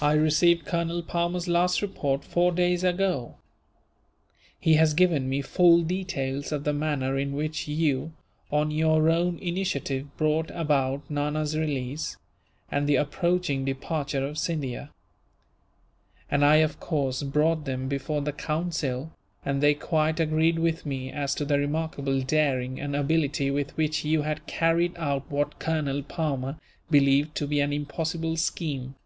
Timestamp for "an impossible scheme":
27.60-28.96